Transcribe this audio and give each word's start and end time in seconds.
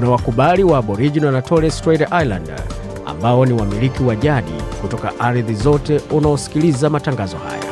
kuna 0.00 0.12
wakubali 0.12 0.64
wa 0.64 0.78
Aboriginal 0.78 1.32
na 1.32 1.42
Torres 1.42 1.78
Strait 1.78 2.00
Islander 2.00 2.62
ambao 3.06 3.46
ni 3.46 3.52
wamiliki 3.52 4.02
wa 4.02 4.16
jadi 4.16 4.52
kutoka 4.80 5.20
ardhi 5.20 5.54
zote 5.54 6.00
unaosikiliza 6.10 6.90
matangazo 6.90 7.36
haya. 7.36 7.64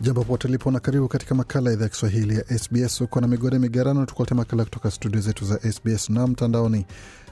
Jambo 0.00 0.20
popote 0.20 0.48
lipo 0.48 0.70
na 0.70 0.80
karibu 0.80 1.08
katika 1.08 1.34
makala 1.34 1.70
ya 1.70 1.74
idhaa 1.74 1.84
ya 1.84 1.88
Kiswahili 1.88 2.34
ya 2.36 2.58
SBS. 2.58 3.00
Uko 3.00 3.20
na 3.20 3.26
migode 3.28 3.58
migarano, 3.58 4.06
tukuletea 4.06 4.36
makala 4.36 4.64
kutoka 4.64 4.90
studio 4.90 5.20
zetu 5.20 5.44
za 5.44 5.72
SBS 5.72 6.10
na 6.10 6.26
mtandaoni 6.26 6.86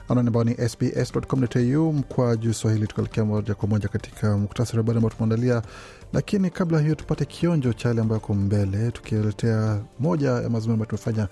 anwani 0.09 0.27
ambao 0.27 0.43
ni 0.43 0.69
sbs.com.au 0.69 1.93
mkwa 1.93 2.35
juu 2.37 2.53
swahili, 2.53 2.87
tukaelekea 2.87 3.25
moja 3.25 3.55
kwa 3.55 3.67
moja 3.67 3.87
katika 3.87 4.37
muktasari 4.37 4.77
habari 4.77 4.97
ambao 4.97 5.09
tumeandalia. 5.11 5.61
Lakini 6.13 6.49
kabla 6.49 6.79
hiyo, 6.79 6.95
tupate 6.95 7.25
kionjo 7.25 7.73
cha 7.73 7.87
yale 7.89 8.01
ambayo 8.01 8.21
yako 8.21 8.33
mbele, 8.33 8.91
tukiletea 8.91 9.81
moja 9.99 10.27
ya 10.29 10.35
mazungumzo 10.49 10.71
ambayo 10.73 10.85
tumefanya 10.89 11.27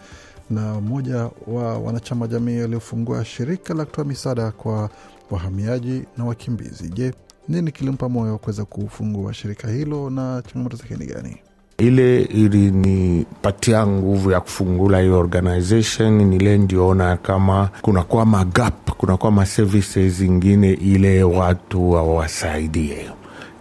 na 0.49 0.81
mmoja 0.81 1.29
wa 1.47 1.77
wanachama 1.79 2.27
jamii 2.27 2.59
waliofungua 2.61 3.25
shirika 3.25 3.73
la 3.73 3.85
kutoa 3.85 4.05
misaada 4.05 4.51
kwa 4.51 4.89
wahamiaji 5.31 6.03
na 6.17 6.25
wakimbizi. 6.25 6.89
Je, 6.89 7.13
nini 7.47 7.71
kilimpa 7.71 8.09
moyo 8.09 8.37
kuweza 8.37 8.65
kufungua 8.65 9.33
shirika 9.33 9.67
hilo 9.67 10.09
na 10.09 10.43
changamoto 10.47 10.77
zake 10.77 10.95
ni 10.95 11.05
gani? 11.05 11.37
Ile 11.77 12.21
ilinipatia 12.21 13.87
nguvu 13.87 14.31
ya 14.31 14.39
kufungula 14.41 14.99
hiyo 14.99 15.19
organization 15.19 16.13
nile 16.23 16.57
ndioona 16.57 17.17
kama 17.17 17.69
kunakuwa 17.81 18.25
magap 18.25 18.91
kunakuwa 18.91 19.31
maservices 19.31 20.13
zingine 20.13 20.71
ile 20.73 21.23
watu 21.23 21.91
wawasaidie 21.91 23.09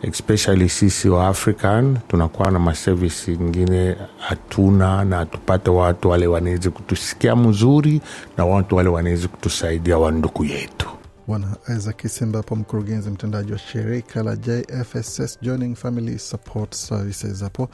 especially 0.02 0.68
sisi 0.68 1.08
wa 1.08 1.28
african 1.28 1.96
tunakuwa 2.08 2.50
na 2.50 2.58
maservisi 2.58 3.32
ingine 3.32 3.96
hatuna 4.18 5.04
na 5.04 5.26
tupate 5.26 5.70
watu 5.70 6.08
wale 6.08 6.26
wanawezi 6.26 6.70
kutusikia 6.70 7.36
mzuri 7.36 8.00
na 8.38 8.44
watu 8.44 8.76
wale 8.76 8.88
wanawezi 8.88 9.28
kutusaidia 9.28 9.98
wanduku 9.98 10.44
yetu. 10.44 10.88
Bwana 11.26 11.46
Isaac 11.76 11.96
Kisimba 11.96 12.38
hapo, 12.38 12.56
mkurugenzi 12.56 13.10
mtendaji 13.10 13.52
wa 13.52 13.58
shirika 13.58 14.22
la 14.22 14.36
JFSS 14.36 15.38
Joining 15.42 15.74
Family 15.74 16.18
Support 16.18 16.74
Services, 16.74 17.42
hapo 17.42 17.68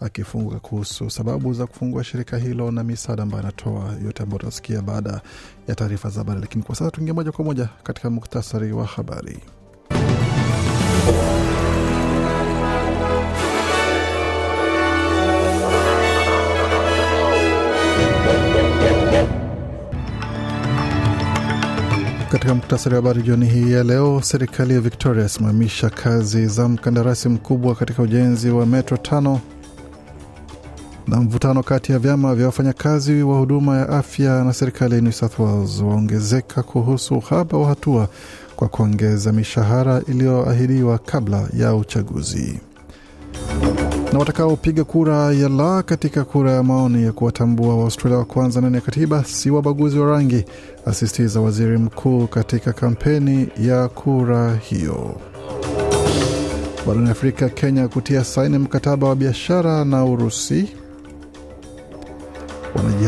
akifunguka 0.00 0.60
kuhusu 0.60 1.10
sababu 1.10 1.52
za 1.54 1.66
kufungua 1.66 2.04
shirika 2.04 2.38
hilo 2.38 2.70
na 2.70 2.84
misaada 2.84 3.22
ambayo 3.22 3.42
anatoa, 3.42 3.94
yote 4.04 4.22
ambayo 4.22 4.36
utasikia 4.42 4.82
baada 4.82 5.20
ya 5.68 5.74
taarifa 5.74 6.10
za 6.10 6.18
habari. 6.20 6.40
Lakini 6.40 6.64
kwa 6.64 6.74
sasa 6.74 6.90
tuingia 6.90 7.14
moja 7.14 7.32
kwa 7.32 7.44
moja 7.44 7.68
katika 7.82 8.10
muktasari 8.10 8.72
wa 8.72 8.84
habari. 8.86 9.38
Katika 22.34 22.54
muktasari 22.54 22.94
wa 22.96 23.02
habari 23.02 23.22
jioni 23.22 23.46
hii 23.46 23.72
ya 23.72 23.82
leo, 23.84 24.20
serikali 24.22 24.74
ya 24.74 24.80
Victoria 24.80 25.22
yasimamisha 25.22 25.90
kazi 25.90 26.46
za 26.46 26.68
mkandarasi 26.68 27.28
mkubwa 27.28 27.74
katika 27.74 28.02
ujenzi 28.02 28.50
wa 28.50 28.66
metro 28.66 28.96
tano 28.96 29.40
na 31.06 31.16
mvutano 31.20 31.62
kati 31.62 31.92
ya 31.92 31.98
vyama 31.98 32.34
vya 32.34 32.46
wafanyakazi 32.46 33.22
wa 33.22 33.38
huduma 33.38 33.76
ya 33.78 33.88
afya 33.88 34.44
na 34.44 34.52
serikali 34.52 34.94
ya 34.94 35.00
New 35.00 35.12
South 35.12 35.38
Wales 35.38 35.80
waongezeka 35.80 36.62
kuhusu 36.62 37.14
uhaba 37.14 37.58
wa 37.58 37.68
hatua 37.68 38.08
kwa 38.56 38.68
kuongeza 38.68 39.32
mishahara 39.32 40.02
iliyoahidiwa 40.08 40.98
kabla 40.98 41.48
ya 41.58 41.74
uchaguzi. 41.74 42.60
Na 44.12 44.18
watakaopiga 44.18 44.84
kura 44.84 45.32
ya 45.32 45.48
la 45.48 45.82
katika 45.82 46.24
kura 46.24 46.52
ya 46.52 46.62
maoni 46.62 47.02
ya 47.04 47.12
kuwatambua 47.12 47.76
Waaustralia 47.76 48.18
wa 48.18 48.24
kwanza 48.24 48.60
ndani 48.60 48.74
ya 48.74 48.80
katiba 48.80 49.24
si 49.24 49.50
wabaguzi 49.50 49.98
wa 49.98 50.10
rangi, 50.10 50.44
asisitiza 50.86 51.40
waziri 51.40 51.78
mkuu 51.78 52.26
katika 52.26 52.72
kampeni 52.72 53.48
ya 53.60 53.88
kura 53.88 54.54
hiyo. 54.56 55.14
Barani 56.86 57.10
Afrika, 57.10 57.48
Kenya 57.48 57.88
kutia 57.88 58.24
saini 58.24 58.58
mkataba 58.58 59.08
wa 59.08 59.16
biashara 59.16 59.84
na 59.84 60.04
Urusi. 60.04 60.68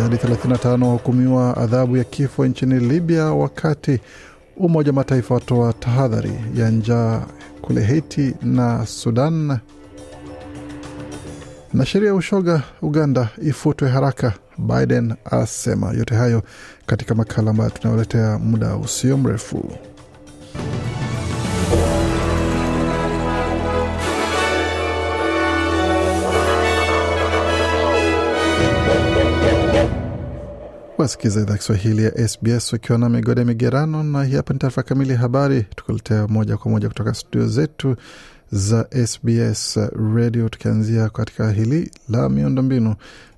Wanajihadi 0.06 0.34
35 0.54 0.82
wahukumiwa 0.84 1.56
adhabu 1.56 1.96
ya 1.96 2.04
kifo 2.04 2.46
nchini 2.46 2.80
Libya, 2.80 3.24
wakati 3.24 4.00
Umoja 4.56 4.90
wa 4.90 4.94
Mataifa 4.94 5.34
watoa 5.34 5.72
tahadhari 5.72 6.32
ya 6.54 6.70
njaa 6.70 7.22
kule 7.62 7.82
Haiti 7.84 8.34
na 8.42 8.86
Sudan 8.86 9.58
na 11.72 11.86
sheria 11.86 12.08
ya 12.08 12.14
ushoga 12.14 12.62
Uganda 12.82 13.28
ifutwe 13.42 13.88
haraka, 13.88 14.32
Biden 14.58 15.14
asema. 15.24 15.92
Yote 15.92 16.14
hayo 16.14 16.42
katika 16.86 17.14
makala 17.14 17.50
ambayo 17.50 17.70
tunayoletea 17.70 18.38
muda 18.38 18.76
usio 18.76 19.16
mrefu. 19.18 19.70
Wasikiza 30.98 31.40
idhaa 31.40 31.56
Kiswahili 31.56 32.04
ya 32.04 32.28
SBS 32.28 32.72
wakiwa 32.72 32.98
na 32.98 33.08
migode 33.08 33.44
migerano, 33.44 34.02
na 34.02 34.24
hii 34.24 34.34
hapa 34.36 34.52
ni 34.52 34.58
taarifa 34.60 34.82
kamili 34.82 35.12
ya 35.12 35.18
habari, 35.18 35.62
tukuletea 35.76 36.26
moja 36.28 36.56
kwa 36.56 36.70
moja 36.70 36.88
kutoka 36.88 37.14
studio 37.14 37.48
zetu 37.48 37.96
za 38.52 38.86
SBS 39.06 39.78
Radio, 40.14 40.48
tukianzia 40.48 41.08
katika 41.08 41.50
hili 41.52 41.90
la 42.08 42.28
miundombinu 42.28 42.94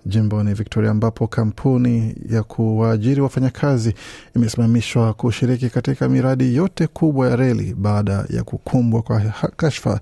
jimboni 0.07 0.55
Victoria, 0.55 0.91
ambapo 0.91 1.27
kampuni 1.27 2.15
ya 2.31 2.43
kuwaajiri 2.43 3.21
wafanyakazi 3.21 3.95
imesimamishwa 4.37 5.15
kushiriki 5.15 5.71
katika 5.71 6.09
miradi 6.09 6.55
yote 6.57 6.87
kubwa 6.87 7.31
ya 7.31 7.37
reli 7.37 7.75
baada 7.75 8.25
ya 8.31 8.43
kukumbwa 8.45 9.03
kwa 9.03 9.21
kashfa 9.57 10.01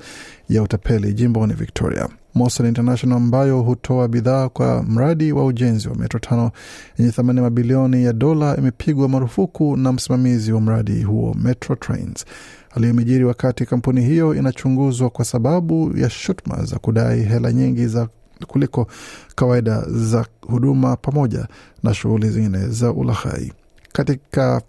ya 0.49 0.63
utapeli 0.63 1.13
jimboni 1.15 1.55
Victoria. 1.55 2.09
Mosel 2.35 2.67
International 2.67 3.17
ambayo 3.19 3.61
hutoa 3.63 4.09
bidhaa 4.09 4.49
kwa 4.49 4.83
mradi 4.83 5.33
wa 5.33 5.45
ujenzi 5.47 5.89
wa 5.89 5.95
metro 5.95 6.21
tano 6.21 6.51
yenye 6.99 7.13
thamani 7.13 7.39
ya 7.39 7.43
mabilioni 7.45 8.05
ya 8.05 8.13
dola 8.13 8.57
imepigwa 8.57 9.09
marufuku 9.09 9.77
na 9.77 9.93
msimamizi 9.93 10.53
wa 10.53 10.61
mradi 10.61 11.03
huo 11.03 11.35
Metro 11.43 11.77
Trains. 11.77 12.25
Aliyemejiri 12.71 13.25
wakati 13.25 13.67
kampuni 13.67 14.01
hiyo 14.05 14.35
inachunguzwa 14.35 15.11
kwa 15.11 15.25
sababu 15.25 15.99
ya 15.99 16.11
shutuma 16.11 16.65
za 16.65 16.79
kudai 16.79 17.23
hela 17.23 17.53
nyingi 17.53 17.87
za 17.87 18.09
kuliko 18.47 18.87
kawaida 19.35 19.85
za 19.89 20.27
huduma 20.47 20.97
pamoja 20.97 21.47
na 21.83 21.95
shughuli 21.95 22.31
zingine 22.31 22.69
za 22.69 22.93
ulaghai. 22.93 23.53
Katika 23.93 24.63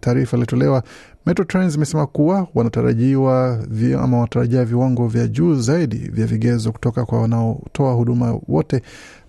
taarifa 0.00 0.36
iliyotolewa, 0.36 0.82
Metro 1.26 1.44
Trains 1.44 1.74
imesema 1.76 2.06
kuwa 2.06 2.46
wanatarajiwa 2.54 3.56
vi, 3.68 3.94
ama 3.94 4.16
wanatarajia 4.16 4.64
viwango 4.64 5.08
vya 5.08 5.26
juu 5.28 5.54
zaidi 5.54 5.96
vya 5.96 6.26
vigezo 6.26 6.72
kutoka 6.72 7.04
kwa 7.04 7.20
wanaotoa 7.22 7.92
huduma 7.94 8.38
wote 8.48 8.82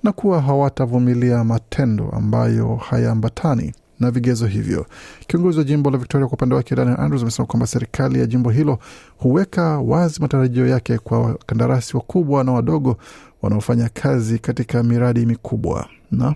na 0.03 0.11
kuwa 0.11 0.41
hawatavumilia 0.41 1.43
matendo 1.43 2.09
ambayo 2.09 2.75
hayaambatani 2.75 3.73
na 3.99 4.11
vigezo 4.11 4.47
hivyo. 4.47 4.85
Kiongozi 5.27 5.57
wa 5.57 5.63
jimbo 5.63 5.91
la 5.91 5.97
Victoria 5.97 6.27
kwa 6.27 6.33
upande 6.35 6.55
wake 6.55 6.75
Daniel 6.75 6.99
Andrews 6.99 7.21
amesema 7.21 7.45
kwamba 7.45 7.67
serikali 7.67 8.19
ya 8.19 8.25
jimbo 8.25 8.49
hilo 8.49 8.79
huweka 9.17 9.79
wazi 9.79 10.21
matarajio 10.21 10.67
yake 10.67 10.97
kwa 10.97 11.19
wakandarasi 11.21 11.97
wakubwa 11.97 12.43
na 12.43 12.51
wadogo 12.51 12.97
wanaofanya 13.41 13.89
kazi 13.89 14.39
katika 14.39 14.83
miradi 14.83 15.25
mikubwa 15.25 15.87
na 16.11 16.35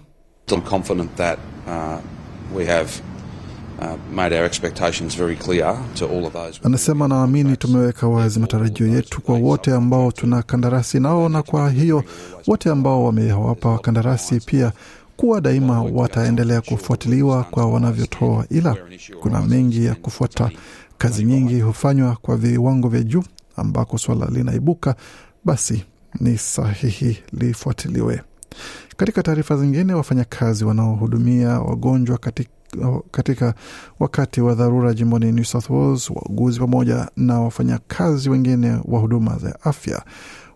I'm 0.52 0.62
confident 0.62 1.16
that 1.16 1.40
uh, 1.68 1.98
we 2.58 2.66
have 2.66 2.90
uh, 3.82 3.96
made 4.16 4.36
our 4.38 4.46
expectations 4.46 5.18
very 5.18 5.36
clear 5.36 5.78
to 5.96 6.06
all 6.06 6.26
of 6.26 6.34
those. 6.34 6.60
Anasema 6.64 7.08
naamini 7.08 7.58
tumeweka 7.58 8.08
wazi 8.08 8.40
matarajio 8.40 8.88
yetu 8.88 9.22
kwa 9.22 9.36
wote 9.36 9.72
ambao 9.74 10.12
tuna 10.12 10.42
kandarasi 10.44 11.00
nao, 11.00 11.30
na 11.30 11.44
kwa 11.44 11.70
hiyo 11.72 12.04
wote 12.48 12.70
ambao 12.70 13.04
wamewapa 13.06 13.78
kandarasi 13.80 14.40
pia 14.40 14.72
kuwa 15.18 15.42
daima 15.42 15.82
wataendelea 15.82 16.62
kufuatiliwa 16.62 17.44
kwa 17.44 17.66
wanavyotoa, 17.66 18.46
ila 18.50 18.76
kuna 19.22 19.42
mengi 19.42 19.86
ya 19.86 19.96
kufuata. 19.96 20.52
Kazi 20.98 21.24
nyingi 21.24 21.60
hufanywa 21.62 22.18
kwa 22.22 22.38
viwango 22.38 22.90
vya 22.90 23.04
juu, 23.04 23.24
ambako 23.56 23.98
swala 23.98 24.26
linaibuka, 24.26 24.96
basi 25.46 25.84
ni 26.20 26.38
sahihi 26.38 27.18
lifuatiliwe. 27.34 28.22
Katika 28.98 29.24
taarifa 29.24 29.58
zingine, 29.58 29.94
wafanyakazi 29.94 30.66
wanaohudumia 30.66 31.50
wagonjwa 31.60 32.18
katika, 32.18 32.50
katika 33.12 33.54
wakati 34.00 34.42
wa 34.42 34.54
dharura 34.56 34.94
jimboni 34.94 35.32
New 35.32 35.44
South 35.44 35.70
Wales, 35.70 36.10
wauguzi 36.10 36.60
pamoja 36.60 37.10
na 37.18 37.40
wafanyakazi 37.42 38.30
wengine 38.30 38.78
wa 38.86 39.00
huduma 39.00 39.38
za 39.38 39.62
afya 39.64 40.04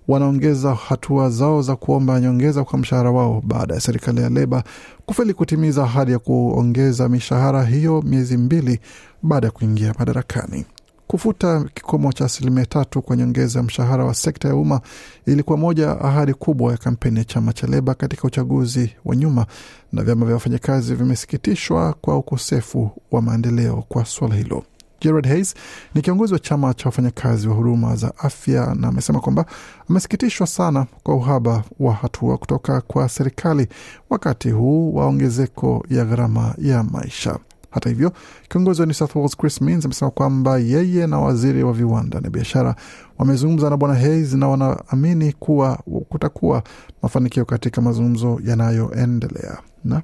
wanaongeza 0.08 0.76
hatua 0.76 1.30
zao 1.30 1.62
za 1.62 1.76
kuomba 1.76 2.20
nyongeza 2.22 2.64
kwa 2.64 2.80
mshahara 2.80 3.12
wao 3.12 3.42
baada 3.46 3.74
ya 3.76 3.82
serikali 3.82 4.22
ya 4.22 4.30
Leba 4.30 4.64
kufeli 5.06 5.34
kutimiza 5.34 5.84
ahadi 5.84 6.12
ya 6.12 6.20
kuongeza 6.20 7.10
mishahara 7.10 7.64
hiyo 7.64 8.02
miezi 8.02 8.38
mbili 8.38 8.80
baada 9.24 9.48
ya 9.48 9.52
kuingia 9.52 9.94
madarakani. 10.00 10.66
Kufuta 11.12 11.64
kikomo 11.74 12.14
cha 12.14 12.26
asilimia 12.26 12.66
tatu 12.66 13.02
kwa 13.02 13.16
nyongeza 13.18 13.60
ya 13.60 13.64
mshahara 13.64 14.06
wa 14.06 14.14
sekta 14.14 14.48
ya 14.48 14.56
umma 14.56 14.82
ilikuwa 15.26 15.58
moja 15.58 15.92
ahadi 16.02 16.34
kubwa 16.34 16.72
ya 16.72 16.78
kampeni 16.78 17.18
ya 17.18 17.24
chama 17.24 17.54
cha 17.54 17.68
Leba 17.68 17.94
katika 17.94 18.24
uchaguzi 18.28 18.96
wa 19.06 19.16
nyuma, 19.16 19.46
na 19.94 20.04
vyama 20.04 20.26
vya 20.26 20.34
wafanyakazi 20.34 20.96
vimesikitishwa 20.96 21.94
kwa 22.02 22.18
ukosefu 22.18 22.92
wa 23.12 23.22
maendeleo 23.22 23.84
kwa 23.90 24.06
suala 24.06 24.36
hilo. 24.36 24.64
Gerard 25.02 25.28
Hayes 25.28 25.54
ni 25.96 26.02
kiongozi 26.02 26.34
wa 26.34 26.40
chama 26.40 26.74
cha 26.74 26.86
wafanyakazi 26.86 27.48
wa 27.48 27.56
huduma 27.56 27.96
za 27.96 28.14
afya 28.18 28.76
na 28.76 28.88
amesema 28.88 29.20
kwamba 29.20 29.46
amesikitishwa 29.90 30.48
sana 30.48 30.86
kwa 31.04 31.16
uhaba 31.16 31.64
wa 31.80 31.94
hatua 31.94 32.38
kutoka 32.38 32.82
kwa 32.82 33.10
serikali 33.10 33.68
wakati 34.10 34.50
huu 34.52 34.96
wa 34.96 35.06
ongezeko 35.06 35.86
ya 35.90 36.06
gharama 36.06 36.56
ya 36.58 36.84
maisha. 36.84 37.40
Hata 37.71 37.89
hivyo, 37.89 38.12
kiongozi 38.50 38.81
wa 38.81 38.86
New 38.88 38.94
South 38.95 39.16
Wales 39.16 39.38
Chris 39.38 39.62
Minns 39.62 39.86
amesema 39.86 40.12
kwamba 40.12 40.57
yeye 40.57 41.07
na 41.07 41.19
waziri 41.19 41.63
wa 41.63 41.74
viwanda 41.74 42.19
na 42.19 42.30
biashara 42.30 42.75
wamezungumza 43.18 43.69
na 43.69 43.77
bwana 43.77 43.95
Hayes 43.95 44.33
na 44.33 44.48
wanaamini 44.48 45.33
kuwa 45.33 45.75
kutakuwa 46.10 46.63
mafanikio 47.01 47.45
katika 47.45 47.81
mazungumzo 47.81 48.39
yanayoendelea. 48.45 49.57
Na? 49.83 50.01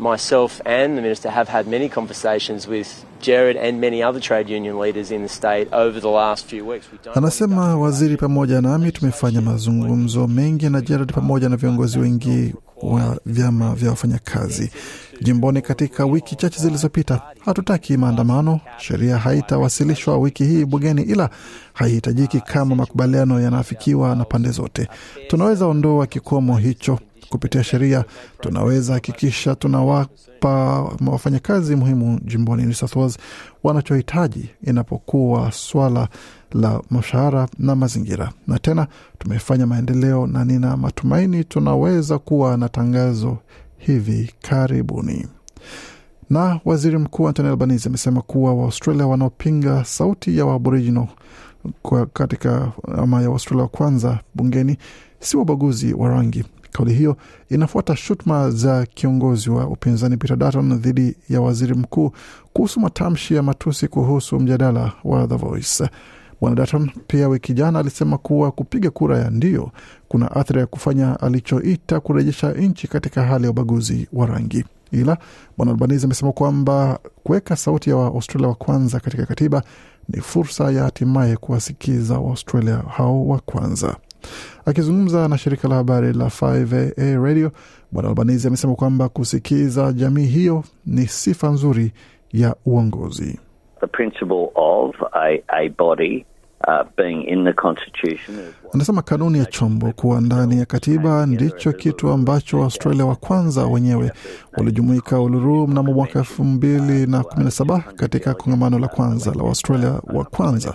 Myself 0.00 0.60
and 0.66 0.96
the 0.96 1.00
Minister 1.02 1.30
have 1.30 1.50
had 1.52 1.66
many 1.70 1.88
conversations 1.88 2.68
with 2.68 2.88
Jared 3.20 3.56
and 3.56 3.80
many 3.80 4.02
other 4.04 4.20
trade 4.20 4.48
union 4.56 4.78
leaders 4.78 5.10
in 5.10 5.22
the 5.22 5.28
state 5.28 5.68
over 5.72 6.00
the 6.00 6.08
last 6.10 6.46
few 6.46 6.68
weeks. 6.68 6.86
We 6.92 6.98
don't 7.04 7.16
Anasema 7.16 7.76
waziri 7.76 8.16
pamoja 8.16 8.60
nami 8.60 8.92
tumefanya 8.92 9.40
mazungumzo 9.40 10.26
mengi 10.26 10.70
na 10.70 10.80
Jared 10.80 11.12
pamoja 11.12 11.48
na 11.48 11.56
viongozi 11.56 11.98
wengi 11.98 12.54
wa 12.82 13.18
vyama 13.26 13.74
vya 13.74 13.90
wafanyakazi 13.90 14.70
jimboni 15.22 15.62
katika 15.62 16.06
wiki 16.06 16.36
chache 16.36 16.60
zilizopita. 16.62 17.22
Hatutaki 17.44 17.96
maandamano. 17.96 18.60
Sheria 18.78 19.18
haitawasilishwa 19.18 20.18
wiki 20.18 20.44
hii 20.44 20.64
bungeni, 20.64 21.02
ila 21.02 21.30
haihitajiki 21.72 22.40
kama 22.40 22.74
makubaliano 22.74 23.40
yanaafikiwa 23.40 24.16
na 24.16 24.24
pande 24.24 24.50
zote. 24.50 24.88
Tunaweza 25.28 25.66
ondoa 25.66 26.06
kikomo 26.06 26.56
hicho 26.56 26.98
kupitia 27.28 27.64
sheria. 27.64 28.04
Tunaweza 28.40 28.94
hakikisha 28.94 29.54
tunawapa 29.54 30.82
wafanyakazi 31.06 31.76
muhimu 31.76 32.20
jimboni 32.24 32.62
New 32.62 32.72
South 32.72 32.96
Wales 32.96 33.18
wanachohitaji 33.64 34.50
inapokuwa 34.64 35.52
swala 35.52 36.08
la 36.52 36.80
mshahara 36.90 37.48
na 37.58 37.76
mazingira. 37.76 38.32
Na 38.46 38.58
tena 38.58 38.86
tumefanya 39.18 39.66
maendeleo, 39.66 40.26
na 40.26 40.44
nina 40.44 40.76
matumaini 40.76 41.44
tunaweza 41.44 42.18
kuwa 42.18 42.56
na 42.56 42.68
tangazo 42.68 43.36
hivi 43.78 44.32
karibuni. 44.42 45.26
Na 46.30 46.60
waziri 46.64 46.98
mkuu 46.98 47.28
Anthony 47.28 47.48
Albanese 47.48 47.88
amesema 47.88 48.22
kuwa 48.22 48.54
Waaustralia 48.54 49.06
wanaopinga 49.06 49.84
sauti 49.84 50.38
ya 50.38 50.46
Waaboriginal 50.46 51.06
kwa 51.82 52.06
katika 52.06 52.72
ama 52.98 53.22
ya 53.22 53.28
Waustralia 53.30 53.62
wa 53.62 53.68
kwanza 53.68 54.20
bungeni 54.34 54.76
si 55.20 55.36
wabaguzi 55.36 55.94
wa 55.94 56.08
rangi. 56.08 56.44
Kauli 56.72 56.94
hiyo 56.94 57.16
inafuata 57.50 57.96
shutuma 57.96 58.50
za 58.50 58.86
kiongozi 58.86 59.50
wa 59.50 59.66
upinzani 59.66 60.16
Peter 60.16 60.36
Dutton 60.36 60.78
dhidi 60.78 61.16
ya 61.28 61.40
waziri 61.40 61.74
mkuu 61.74 62.12
kuhusu 62.52 62.80
matamshi 62.80 63.34
ya 63.34 63.42
matusi 63.42 63.88
kuhusu 63.88 64.40
mjadala 64.40 64.92
wa 65.04 65.26
The 65.28 65.36
Voice. 65.36 65.88
Bwana 66.40 66.56
Dutton 66.56 66.90
pia 67.06 67.28
wiki 67.28 67.52
jana 67.54 67.78
alisema 67.78 68.18
kuwa 68.18 68.50
kupiga 68.52 68.90
kura 68.90 69.18
ya 69.18 69.30
ndio 69.30 69.70
kuna 70.08 70.30
athari 70.30 70.60
ya 70.60 70.66
kufanya 70.66 71.20
alichoita 71.20 72.00
kurejesha 72.00 72.52
nchi 72.52 72.88
katika 72.88 73.22
hali 73.22 73.44
ya 73.44 73.50
ubaguzi 73.50 74.08
wa 74.12 74.26
rangi. 74.26 74.64
Ila 74.92 75.18
bwana 75.56 75.72
Albanese 75.72 76.04
amesema 76.06 76.32
kwamba 76.32 76.98
kuweka 77.22 77.56
sauti 77.56 77.90
ya 77.90 77.96
Waaustralia 77.96 78.48
wa 78.48 78.54
kwanza 78.54 79.00
katika 79.00 79.26
katiba 79.26 79.62
ni 80.08 80.20
fursa 80.20 80.70
ya 80.72 80.82
hatimaye 80.82 81.36
kuwasikiza 81.36 82.14
Waaustralia 82.18 82.76
hao 82.76 83.26
wa 83.28 83.38
kwanza. 83.38 83.96
Akizungumza 84.66 85.28
na 85.28 85.38
shirika 85.38 85.68
la 85.68 85.74
habari 85.74 86.12
la 86.12 86.24
5AA 86.26 87.24
Radio, 87.24 87.52
bwana 87.92 88.08
Albanese 88.08 88.48
amesema 88.48 88.74
kwamba 88.74 89.08
kusikiza 89.08 89.92
jamii 89.92 90.26
hiyo 90.26 90.64
ni 90.86 91.06
sifa 91.06 91.48
nzuri 91.48 91.92
ya 92.32 92.56
uongozi. 92.66 93.38
The 93.80 93.86
principle 93.86 94.50
of 94.54 94.94
a, 95.14 95.42
a 95.48 95.68
body 95.68 96.24
uh, 96.68 96.84
being 96.96 97.22
in 97.22 97.44
the 97.44 97.52
constitution 97.52 98.34
is 98.38 98.54
Anasema 98.74 99.02
kanuni 99.02 99.38
ya 99.38 99.44
chombo 99.44 99.92
kuwa 99.92 100.20
ndani 100.20 100.58
ya 100.58 100.66
katiba 100.66 101.26
ndicho 101.26 101.72
kitu 101.72 102.08
ambacho 102.08 102.60
Waustralia 102.60 103.04
wa 103.06 103.16
kwanza 103.16 103.66
wenyewe 103.66 104.12
walijumuika 104.56 105.20
Uluru 105.20 105.66
mnamo 105.68 105.92
mwaka 105.92 106.18
elfu 106.18 106.44
mbili 106.44 107.06
na 107.06 107.22
kumi 107.24 107.44
na 107.44 107.50
saba 107.50 107.78
katika 107.96 108.34
kongamano 108.34 108.78
la 108.78 108.88
kwanza 108.88 109.34
la 109.34 109.42
Waustralia 109.42 110.00
wa 110.14 110.24
kwanza. 110.24 110.74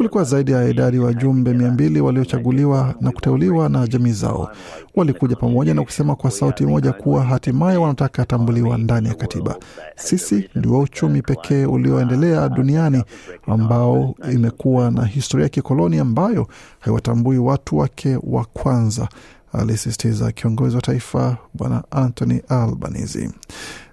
Kulikuwa 0.00 0.24
zaidi 0.24 0.52
ya 0.52 0.68
idadi 0.68 0.98
wajumbe 0.98 1.54
mia 1.54 1.70
mbili 1.70 2.00
waliochaguliwa 2.00 2.94
na 3.00 3.10
kuteuliwa 3.10 3.68
na 3.68 3.86
jamii 3.86 4.12
zao. 4.12 4.50
Walikuja 4.94 5.36
pamoja 5.36 5.74
na 5.74 5.82
kusema 5.82 6.16
kwa 6.16 6.30
sauti 6.30 6.66
moja 6.66 6.92
kuwa 6.92 7.24
hatimaye 7.24 7.76
wanataka 7.76 8.24
tambuliwa 8.24 8.78
ndani 8.78 9.08
ya 9.08 9.14
katiba. 9.14 9.56
Sisi 9.96 10.48
ndio 10.54 10.78
uchumi 10.78 11.22
pekee 11.22 11.64
ulioendelea 11.66 12.48
duniani 12.48 13.02
ambao 13.46 14.14
imekuwa 14.32 14.90
na 14.90 15.04
historia 15.04 15.44
ya 15.44 15.48
kikoloni 15.50 15.98
ambayo 15.98 16.46
haiwatambui 16.78 17.38
watu 17.38 17.78
wake 17.78 18.18
wa 18.22 18.44
kwanza, 18.44 19.08
alisisitiza 19.52 20.32
kiongozi 20.32 20.76
wa 20.76 20.82
taifa 20.82 21.36
Bwana 21.54 21.82
Anthony 21.90 22.40
Albanese. 22.48 23.30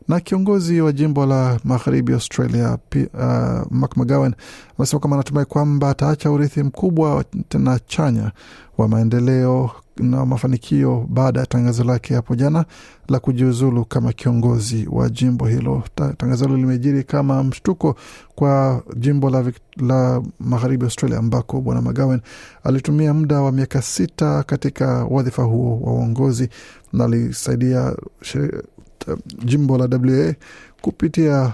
Na 0.07 0.19
kiongozi 0.19 0.81
wa 0.81 0.91
jimbo 0.91 1.25
la 1.25 1.59
magharibi 1.63 2.13
Australia, 2.13 2.77
uh, 2.95 3.19
Mark 3.71 3.97
McGowan 3.97 4.35
amesema 4.77 4.99
kwamba 4.99 5.15
anatumai 5.15 5.45
kwamba 5.45 5.89
ataacha 5.89 6.31
urithi 6.31 6.63
mkubwa 6.63 7.25
na 7.53 7.79
chanya 7.79 8.31
wa 8.77 8.87
maendeleo 8.87 9.71
na 9.97 10.25
mafanikio 10.25 11.05
baada 11.09 11.39
ya 11.39 11.45
tangazo 11.45 11.83
lake 11.83 12.13
hapo 12.15 12.35
jana 12.35 12.65
la 13.09 13.19
kujiuzulu 13.19 13.85
kama 13.85 14.13
kiongozi 14.13 14.87
wa 14.91 15.09
jimbo 15.09 15.47
hilo. 15.47 15.83
Ta- 15.95 16.13
Tangazo 16.13 16.45
hilo 16.45 16.57
limejiri 16.57 17.03
kama 17.03 17.43
mshtuko 17.43 17.95
kwa 18.35 18.83
jimbo 18.97 19.29
la, 19.29 19.51
la 19.77 20.21
magharibi 20.39 20.85
Australia 20.85 21.17
ambako 21.19 21.61
bwana 21.61 21.81
McGowan 21.81 22.21
alitumia 22.63 23.13
muda 23.13 23.41
wa 23.41 23.51
miaka 23.51 23.81
sita 23.81 24.43
katika 24.43 25.05
wadhifa 25.05 25.43
huo 25.43 25.79
wa 25.83 25.93
uongozi 25.93 26.49
na 26.93 27.05
alisaidia 27.05 27.95
jimbo 29.45 29.77
la 29.77 29.85
WA 29.91 30.33
kupitia 30.81 31.53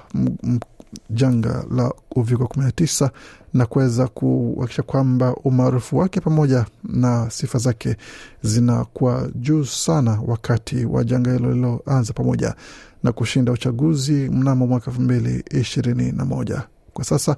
janga 1.10 1.66
la 1.76 1.94
uviko 2.16 2.44
19 2.44 3.10
na 3.54 3.66
kuweza 3.66 4.08
kuhakikisha 4.08 4.84
kwamba 4.84 5.36
umaarufu 5.36 5.98
wake 5.98 6.20
pamoja 6.22 6.66
na 6.84 7.30
sifa 7.30 7.60
zake 7.60 7.96
zinakuwa 8.42 9.30
juu 9.36 9.66
sana 9.66 10.20
wakati 10.28 10.86
wa 10.86 11.04
janga 11.04 11.32
hilo 11.34 11.54
liloanza 11.54 12.14
pamoja 12.14 12.56
na 13.04 13.12
kushinda 13.12 13.52
uchaguzi 13.52 14.14
mnamo 14.14 14.68
mwaka 14.68 14.92
elfu 14.92 15.02
mbili 15.02 15.44
ishirini 15.52 16.12
na 16.12 16.26
moja. 16.26 16.64
Kwa 16.94 17.06
sasa 17.06 17.36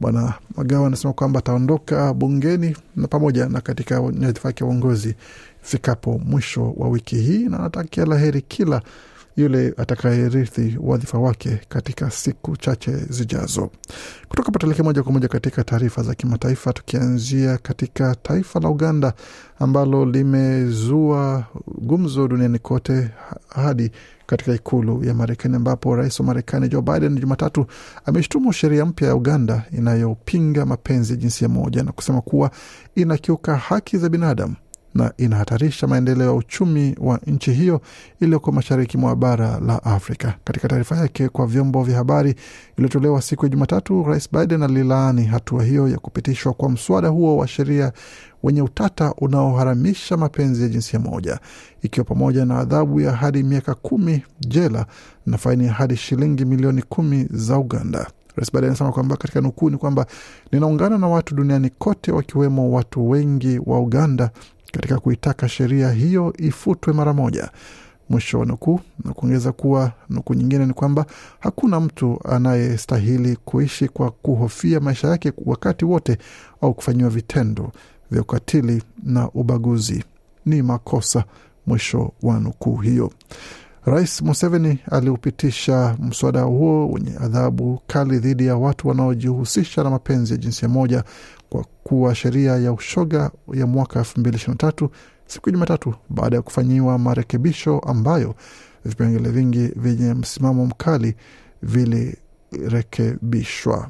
bwana 0.00 0.34
Magawa 0.56 0.86
anasema 0.86 1.12
kwamba 1.12 1.38
ataondoka 1.38 2.14
bungeni 2.14 2.76
na 2.96 3.08
pamoja 3.08 3.48
na 3.48 3.60
katika 3.60 4.00
nyadhifa 4.00 4.48
yake 4.48 4.64
ya 4.64 4.70
uongozi 4.70 5.14
ifikapo 5.64 6.18
mwisho 6.24 6.72
wa 6.76 6.88
wiki 6.88 7.16
hii, 7.16 7.44
na 7.48 7.58
anatakia 7.58 8.04
la 8.06 8.18
heri 8.18 8.42
kila 8.42 8.82
yule 9.38 9.74
atakayerithi 9.76 10.76
wadhifa 10.80 11.18
wake 11.18 11.60
katika 11.68 12.10
siku 12.10 12.56
chache 12.56 12.92
zijazo. 12.96 13.70
Kutoka 14.28 14.50
patuleke 14.52 14.82
moja 14.82 15.02
kwa 15.02 15.12
moja 15.12 15.28
katika 15.28 15.64
taarifa 15.64 16.02
za 16.02 16.14
kimataifa, 16.14 16.72
tukianzia 16.72 17.58
katika 17.58 18.14
taifa 18.14 18.60
la 18.60 18.68
Uganda 18.68 19.12
ambalo 19.58 20.04
limezua 20.04 21.44
gumzo 21.80 22.28
duniani 22.28 22.58
kote 22.58 23.10
hadi 23.48 23.90
katika 24.26 24.54
ikulu 24.54 25.04
ya 25.04 25.14
Marekani 25.14 25.56
ambapo 25.56 25.96
rais 25.96 26.20
wa 26.20 26.26
Marekani 26.26 26.68
Joe 26.68 26.82
Biden 26.82 27.14
Jumatatu 27.20 27.66
ameshtumu 28.04 28.52
sheria 28.52 28.84
mpya 28.84 29.08
ya 29.08 29.14
Uganda 29.14 29.62
inayopinga 29.72 30.66
mapenzi 30.66 31.16
jinsia 31.16 31.48
moja 31.48 31.82
na 31.82 31.92
kusema 31.92 32.20
kuwa 32.20 32.50
inakiuka 32.94 33.56
haki 33.56 33.98
za 33.98 34.08
binadamu 34.08 34.54
na 34.98 35.12
inahatarisha 35.16 35.86
maendeleo 35.86 36.26
ya 36.26 36.32
uchumi 36.32 36.94
wa 37.00 37.20
nchi 37.26 37.52
hiyo 37.52 37.80
iliyoko 38.20 38.52
mashariki 38.52 38.98
mwa 38.98 39.16
bara 39.16 39.60
la 39.60 39.82
Afrika. 39.84 40.34
Katika 40.44 40.68
taarifa 40.68 40.96
yake 40.96 41.28
kwa 41.28 41.46
vyombo 41.46 41.82
vya 41.82 41.96
habari 41.96 42.34
iliyotolewa 42.76 43.22
siku 43.22 43.44
ya 43.44 43.48
Jumatatu, 43.48 44.02
Rais 44.02 44.28
Biden 44.32 44.62
alilaani 44.62 45.24
hatua 45.24 45.64
hiyo 45.64 45.88
ya 45.88 45.98
kupitishwa 45.98 46.52
kwa 46.52 46.70
mswada 46.70 47.08
huo 47.08 47.36
wa 47.36 47.48
sheria 47.48 47.92
wenye 48.42 48.62
utata 48.62 49.14
unaoharamisha 49.18 50.16
mapenzi 50.16 50.62
ya 50.62 50.68
jinsia 50.68 50.98
moja, 51.00 51.38
ikiwa 51.82 52.04
pamoja 52.04 52.44
na 52.44 52.58
adhabu 52.58 53.00
ya 53.00 53.12
hadi 53.12 53.42
miaka 53.42 53.74
kumi 53.74 54.22
jela 54.40 54.86
na 55.26 55.38
faini 55.38 55.66
ya 55.66 55.72
hadi 55.72 55.96
shilingi 55.96 56.44
milioni 56.44 56.82
kumi 56.82 57.26
za 57.30 57.58
Uganda. 57.58 58.06
Rais 58.36 58.52
Biden 58.52 58.64
anasema 58.68 58.92
kwamba 58.92 59.16
katika 59.16 59.40
nukuu 59.40 59.70
ni 59.70 59.76
kwamba 59.76 60.06
ninaungana 60.52 60.98
na 60.98 61.08
watu 61.08 61.34
duniani 61.34 61.70
kote, 61.78 62.12
wakiwemo 62.12 62.70
watu 62.72 63.10
wengi 63.10 63.60
wa 63.66 63.80
Uganda 63.80 64.30
katika 64.72 64.98
kuitaka 64.98 65.48
sheria 65.48 65.90
hiyo 65.92 66.34
ifutwe 66.38 66.92
mara 66.92 67.12
moja. 67.12 67.50
Mwisho 68.08 68.38
wa 68.38 68.46
nukuu, 68.46 68.80
na 69.04 69.12
kuongeza 69.12 69.52
kuwa 69.52 69.92
nukuu 70.10 70.34
nyingine 70.34 70.66
ni 70.66 70.72
kwamba 70.72 71.06
hakuna 71.40 71.80
mtu 71.80 72.20
anayestahili 72.28 73.36
kuishi 73.44 73.88
kwa 73.88 74.10
kuhofia 74.10 74.80
maisha 74.80 75.08
yake 75.08 75.32
wakati 75.46 75.84
wote 75.84 76.18
au 76.62 76.74
kufanyiwa 76.74 77.10
vitendo 77.10 77.72
vya 78.10 78.22
ukatili 78.22 78.82
na 79.02 79.30
ubaguzi. 79.30 80.04
Ni 80.46 80.62
makosa. 80.62 81.24
Mwisho 81.66 82.12
wa 82.22 82.40
nukuu 82.40 82.76
hiyo. 82.76 83.12
Rais 83.84 84.22
Museveni 84.22 84.78
aliupitisha 84.90 85.96
mswada 86.00 86.42
huo 86.42 86.88
wenye 86.90 87.16
adhabu 87.20 87.80
kali 87.86 88.18
dhidi 88.18 88.46
ya 88.46 88.56
watu 88.56 88.88
wanaojihusisha 88.88 89.84
na 89.84 89.90
mapenzi 89.90 90.32
ya 90.32 90.38
jinsia 90.38 90.68
moja 90.68 91.04
kwa 91.50 91.64
kuwa 91.84 92.14
sheria 92.14 92.56
ya 92.56 92.72
ushoga 92.72 93.30
ya 93.54 93.66
mwaka 93.66 93.98
elfu 93.98 94.20
mbili 94.20 94.36
ishirini 94.36 94.54
na 94.62 94.70
tatu 94.70 94.90
siku 95.26 95.48
ya 95.48 95.52
Jumatatu 95.52 95.94
baada 96.08 96.36
ya 96.36 96.42
kufanyiwa 96.42 96.98
marekebisho 96.98 97.78
ambayo 97.78 98.34
vipengele 98.84 99.30
vingi 99.30 99.66
vyenye 99.76 100.14
msimamo 100.14 100.66
mkali 100.66 101.14
vilirekebishwa. 101.62 103.88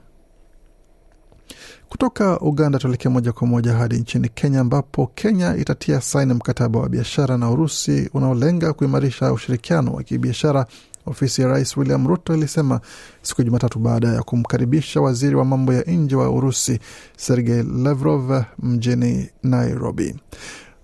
Kutoka 1.89 2.41
Uganda 2.41 2.79
tuelekea 2.79 3.11
moja 3.11 3.33
kwa 3.33 3.47
moja 3.47 3.73
hadi 3.73 3.97
nchini 3.99 4.29
Kenya, 4.29 4.61
ambapo 4.61 5.07
Kenya 5.15 5.57
itatia 5.57 6.01
saini 6.01 6.35
mkataba 6.35 6.81
wa 6.81 6.89
biashara 6.89 7.39
na 7.39 7.51
Urusi 7.51 8.11
unaolenga 8.15 8.73
kuimarisha 8.73 9.33
ushirikiano 9.33 9.93
wa 9.93 10.03
kibiashara. 10.03 10.67
Ofisi 11.09 11.43
ya 11.43 11.49
rais 11.49 11.77
William 11.77 12.07
Ruto 12.09 12.35
ilisema 12.35 12.81
siku 13.23 13.41
ya 13.41 13.45
Jumatatu 13.45 13.79
baada 13.79 14.09
ya 14.09 14.23
kumkaribisha 14.23 15.01
waziri 15.01 15.37
wa 15.37 15.45
mambo 15.45 15.73
ya 15.73 15.83
nje 15.83 16.17
wa 16.17 16.31
Urusi 16.31 16.79
Sergei 17.17 17.63
Lavrov 17.63 18.43
mjini 18.59 19.31
Nairobi. 19.43 20.15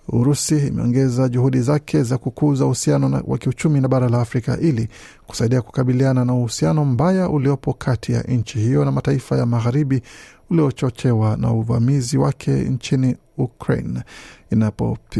Urusi 0.08 0.58
imeongeza 0.66 1.28
juhudi 1.28 1.60
zake 1.60 2.02
za 2.02 2.18
kukuza 2.18 2.64
uhusiano 2.64 3.22
wa 3.26 3.38
kiuchumi 3.38 3.80
na 3.80 3.88
bara 3.88 4.08
la 4.08 4.20
Afrika 4.20 4.58
ili 4.60 4.88
kusaidia 5.26 5.62
kukabiliana 5.62 6.24
na 6.24 6.34
uhusiano 6.34 6.84
mbaya 6.84 7.28
uliopo 7.28 7.72
kati 7.72 8.12
ya 8.12 8.22
nchi 8.22 8.58
hiyo 8.58 8.84
na 8.84 8.92
mataifa 8.92 9.36
ya 9.36 9.46
magharibi 9.46 10.02
uliochochewa 10.50 11.36
na 11.36 11.50
uvamizi 11.52 12.18
wake 12.18 12.50
nchini 12.50 13.16
Ukraine 13.38 14.02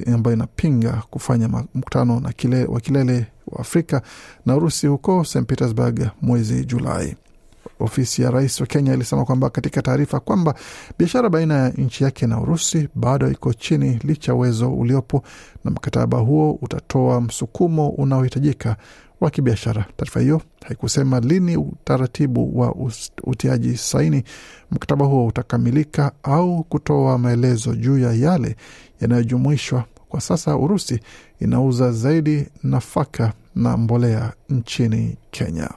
ambayo 0.06 0.34
inapinga 0.36 1.02
kufanya 1.10 1.48
mkutano 1.74 2.20
na 2.20 2.32
kile, 2.32 2.64
wa 2.64 2.80
kilele 2.80 3.26
Afrika 3.58 4.02
na 4.46 4.56
Urusi 4.56 4.86
huko 4.86 5.24
St 5.24 5.42
Petersburg 5.46 6.06
mwezi 6.22 6.64
Julai. 6.64 7.16
Ofisi 7.80 8.22
ya 8.22 8.30
rais 8.30 8.60
wa 8.60 8.66
Kenya 8.66 8.94
ilisema 8.94 9.24
kwamba 9.24 9.50
katika 9.50 9.82
taarifa 9.82 10.20
kwamba 10.20 10.54
biashara 10.98 11.28
baina 11.30 11.54
ya 11.54 11.68
nchi 11.68 12.04
yake 12.04 12.26
na 12.26 12.40
Urusi 12.40 12.88
bado 12.94 13.30
iko 13.30 13.52
chini 13.54 13.98
licha 14.04 14.32
ya 14.32 14.36
uwezo 14.36 14.72
uliopo, 14.72 15.22
na 15.64 15.70
mkataba 15.70 16.18
huo 16.18 16.58
utatoa 16.62 17.20
msukumo 17.20 17.88
unaohitajika 17.88 18.76
wa 19.20 19.30
kibiashara. 19.30 19.84
Taarifa 19.96 20.20
hiyo 20.20 20.42
haikusema 20.66 21.20
lini 21.20 21.56
utaratibu 21.56 22.60
wa 22.60 22.74
utiaji 23.24 23.76
saini 23.76 24.24
mkataba 24.70 25.04
huo 25.06 25.26
utakamilika 25.26 26.12
au 26.22 26.64
kutoa 26.64 27.18
maelezo 27.18 27.74
juu 27.74 27.98
ya 27.98 28.12
yale 28.12 28.56
yanayojumuishwa. 29.00 29.84
Kwa 30.14 30.20
sasa 30.20 30.56
Urusi 30.56 31.00
inauza 31.40 31.92
zaidi 31.92 32.46
nafaka 32.62 33.32
na 33.54 33.76
mbolea 33.76 34.32
nchini 34.48 35.16
Kenya. 35.30 35.70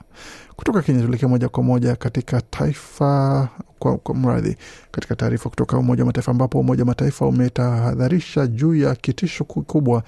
Kutoka 0.56 0.82
Kenya 0.82 1.02
tuelekea 1.02 1.30
moja 1.30 1.50
kwa 1.50 1.64
moja 1.64 1.96
katika 1.96 2.42
taifa 2.42 3.50
kwa, 3.80 3.98
kwa 3.98 4.16
mradhi 4.16 4.56
katika 4.92 5.16
taarifa 5.16 5.50
kutoka 5.50 5.78
Umoja 5.78 6.04
wa 6.04 6.08
Mataifa 6.08 6.32
ambapo 6.32 6.60
Umoja 6.60 6.82
wa 6.84 6.88
Mataifa 6.88 7.26
umetahadharisha 7.26 8.48
juu 8.48 8.76
ya 8.76 8.96
kitisho 8.96 9.44
kikubwa 9.44 10.04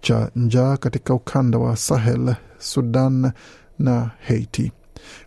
cha 0.00 0.30
njaa 0.36 0.76
katika 0.76 1.14
ukanda 1.14 1.58
wa 1.58 1.76
Sahel, 1.76 2.34
Sudan 2.58 3.32
na 3.78 4.10
Haiti. 4.26 4.72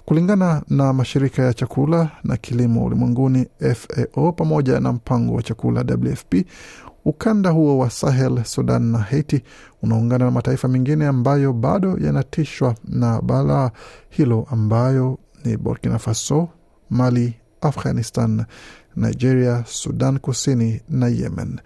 Kulingana 0.05 0.62
na 0.70 0.93
mashirika 0.93 1.43
ya 1.43 1.53
chakula 1.53 2.10
na 2.24 2.38
kilimo 2.38 2.86
ulimwenguni 2.86 3.48
FAO 3.75 4.31
pamoja 4.31 4.79
na 4.79 4.93
mpango 4.93 5.34
wa 5.34 5.43
chakula 5.43 5.81
WFP, 6.05 6.34
ukanda 7.05 7.50
huo 7.50 7.77
wa 7.77 7.89
Sahel, 7.89 8.43
Sudan 8.43 8.84
na 8.84 8.98
Haiti 8.98 9.43
unaungana 9.84 10.25
na 10.25 10.31
mataifa 10.31 10.67
mengine 10.67 11.08
ambayo 11.08 11.53
bado 11.53 11.98
yanatishwa 12.01 12.75
na 12.88 13.22
balaa 13.22 13.72
hilo 14.10 14.48
ambayo 14.51 15.17
ni 15.46 15.58
Burkina 15.58 16.00
Faso, 16.00 16.50
Mali, 16.89 17.34
Afghanistan, 17.62 18.46
Nigeria, 18.96 19.63
Sudan 19.67 20.20
Kusini 20.20 20.81
na 20.89 21.08
Yemen. 21.08 21.60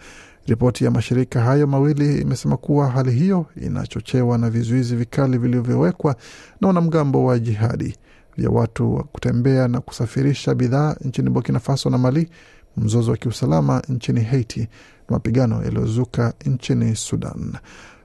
Ripoti 0.47 0.83
ya 0.85 0.91
mashirika 0.91 1.41
hayo 1.41 1.67
mawili 1.67 2.21
imesema 2.21 2.57
kuwa 2.57 2.89
hali 2.89 3.11
hiyo 3.11 3.45
inachochewa 3.61 4.37
na 4.37 4.49
vizuizi 4.49 4.95
vikali 4.95 5.37
vilivyowekwa 5.37 6.15
na 6.61 6.67
wanamgambo 6.67 7.25
wa 7.25 7.39
jihadi 7.39 7.95
vya 8.37 8.49
watu 8.49 8.95
wa 8.95 9.03
kutembea 9.03 9.67
na 9.67 9.81
kusafirisha 9.81 10.55
bidhaa 10.55 10.95
nchini 11.01 11.29
Burkina 11.29 11.59
Faso 11.59 11.89
na 11.89 11.97
Mali, 11.97 12.29
mzozo 12.77 13.11
wa 13.11 13.17
kiusalama 13.17 13.81
nchini 13.89 14.21
Haiti 14.23 14.67
mapigano 15.09 15.63
yaliyozuka 15.63 16.33
nchini 16.45 16.95
Sudan. 16.95 17.53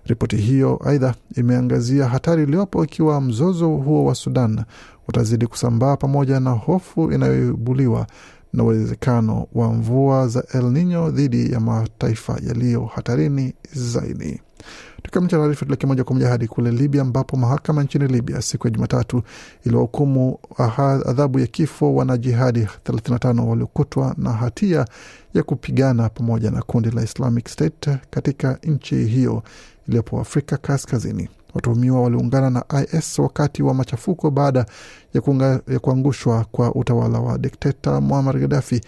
Ripoti 0.04 0.37
hiyo 0.37 0.80
aidha 0.85 1.14
imeangazia 1.37 2.09
hatari 2.09 2.42
iliyopo 2.42 2.85
ikiwa 2.85 3.21
mzozo 3.21 3.69
huo 3.69 4.04
wa 4.04 4.14
Sudan 4.14 4.64
utazidi 5.09 5.47
kusambaa 5.47 5.97
pamoja 5.97 6.40
na 6.40 6.50
hofu 6.50 7.12
inayoibuliwa 7.12 8.07
na 8.52 8.64
uwezekano 8.64 9.47
wa 9.52 9.73
mvua 9.73 10.28
za 10.28 10.45
El 10.54 10.64
Nino 10.64 11.11
dhidi 11.11 11.52
ya 11.52 11.61
mataifa 11.61 12.38
yaliyo 12.47 12.85
hatarini 12.85 13.54
zaidi. 13.73 14.40
Tukamilisha 15.02 15.37
taarifa 15.38 15.64
tuleke 15.64 15.87
moja 15.87 16.04
kwa 16.04 16.14
moja 16.14 16.28
hadi 16.28 16.49
kule 16.49 16.71
Libya, 16.71 17.02
ambapo 17.02 17.37
mahakama 17.37 17.83
nchini 17.83 18.07
Libya 18.07 18.42
siku 18.42 18.66
ya 18.66 18.71
Jumatatu 18.71 19.23
iliwahukumu 19.66 20.38
adhabu 21.07 21.38
ya 21.38 21.47
kifo 21.47 21.95
wanajihadi 21.95 22.69
35 22.85 23.40
waliokutwa 23.40 24.14
na 24.19 24.33
hatia 24.33 24.85
ya 25.35 25.42
kupigana 25.42 26.09
pamoja 26.09 26.50
na 26.50 26.62
kundi 26.62 26.90
la 26.90 27.02
Islamic 27.02 27.49
State 27.49 27.90
katika 28.11 28.59
nchi 28.64 28.95
hiyo 29.04 29.42
iliyopo 29.88 30.21
Afrika 30.21 30.57
Kaskazini. 30.57 31.28
Watuhumiwa 31.54 32.02
waliungana 32.02 32.50
na 32.50 32.64
IS 32.92 33.19
wakati 33.19 33.62
wa 33.62 33.75
machafuko 33.75 34.30
baada 34.30 34.66
ya, 35.14 35.21
kunga, 35.21 35.61
ya 35.69 35.78
kuangushwa 35.78 36.45
kwa 36.52 36.75
utawala 36.75 37.19
wa 37.21 37.38
dikteta 37.38 38.00
Muammar 38.00 38.38
Gaddafi. 38.38 38.80